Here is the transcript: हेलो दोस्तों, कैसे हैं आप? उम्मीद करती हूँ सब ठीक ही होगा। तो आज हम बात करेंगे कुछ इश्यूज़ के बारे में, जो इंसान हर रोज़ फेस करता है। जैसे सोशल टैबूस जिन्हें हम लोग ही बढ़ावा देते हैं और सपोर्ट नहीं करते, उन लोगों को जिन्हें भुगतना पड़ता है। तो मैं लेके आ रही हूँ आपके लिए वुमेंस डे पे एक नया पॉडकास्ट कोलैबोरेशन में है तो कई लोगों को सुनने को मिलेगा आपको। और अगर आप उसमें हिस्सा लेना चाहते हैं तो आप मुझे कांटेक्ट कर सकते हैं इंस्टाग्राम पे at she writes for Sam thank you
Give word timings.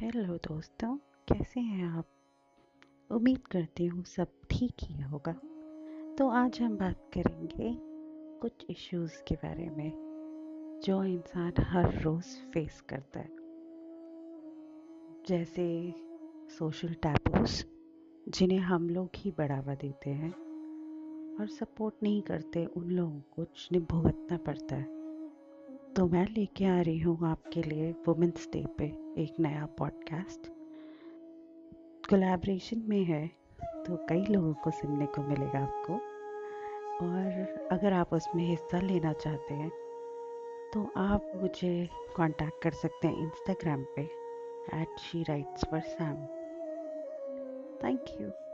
हेलो 0.00 0.34
दोस्तों, 0.34 0.96
कैसे 0.96 1.60
हैं 1.60 1.86
आप? 1.86 2.06
उम्मीद 3.10 3.38
करती 3.38 3.86
हूँ 3.86 4.04
सब 4.04 4.26
ठीक 4.50 4.72
ही 4.82 5.02
होगा। 5.02 5.32
तो 6.18 6.28
आज 6.28 6.60
हम 6.60 6.76
बात 6.76 7.10
करेंगे 7.14 7.78
कुछ 8.40 8.52
इश्यूज़ 8.70 9.22
के 9.28 9.34
बारे 9.34 9.70
में, 9.70 9.92
जो 10.84 11.04
इंसान 11.04 11.52
हर 11.58 12.02
रोज़ 12.02 12.50
फेस 12.50 12.80
करता 12.80 13.20
है। 13.20 13.30
जैसे 15.28 15.94
सोशल 16.58 16.94
टैबूस 16.94 17.66
जिन्हें 18.28 18.58
हम 18.58 18.90
लोग 18.90 19.08
ही 19.16 19.30
बढ़ावा 19.30 19.74
देते 19.74 20.10
हैं 20.10 20.32
और 21.40 21.46
सपोर्ट 21.46 21.94
नहीं 22.02 22.22
करते, 22.22 22.66
उन 22.66 22.90
लोगों 22.90 23.20
को 23.20 23.44
जिन्हें 23.44 23.86
भुगतना 23.90 24.36
पड़ता 24.36 24.76
है। 24.76 24.99
तो 25.96 26.06
मैं 26.06 26.26
लेके 26.26 26.64
आ 26.64 26.80
रही 26.80 26.98
हूँ 26.98 27.28
आपके 27.28 27.62
लिए 27.62 27.92
वुमेंस 27.92 28.48
डे 28.52 28.66
पे 28.78 28.84
एक 29.22 29.40
नया 29.40 29.66
पॉडकास्ट 29.66 30.40
कोलैबोरेशन 32.10 32.82
में 32.88 33.04
है 33.04 33.30
तो 33.62 34.06
कई 34.08 34.24
लोगों 34.24 34.54
को 34.54 34.70
सुनने 34.70 35.06
को 35.06 35.22
मिलेगा 35.22 35.58
आपको। 35.58 35.94
और 37.06 37.58
अगर 37.72 37.92
आप 37.92 38.14
उसमें 38.14 38.44
हिस्सा 38.44 38.80
लेना 38.80 39.12
चाहते 39.12 39.54
हैं 39.54 39.70
तो 40.74 40.92
आप 40.96 41.32
मुझे 41.36 41.88
कांटेक्ट 42.16 42.62
कर 42.62 42.70
सकते 42.70 43.08
हैं 43.08 43.18
इंस्टाग्राम 43.18 43.82
पे 43.82 44.02
at 44.74 44.98
she 44.98 45.22
writes 45.22 45.64
for 45.64 45.80
Sam 45.80 46.16
thank 47.84 48.04
you 48.20 48.49